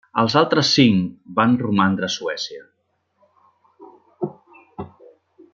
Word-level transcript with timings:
Els 0.19 0.35
altres 0.39 0.71
cinc 0.77 1.11
van 1.41 1.53
romandre 1.65 2.09
a 2.09 2.11
Suècia. 2.15 2.65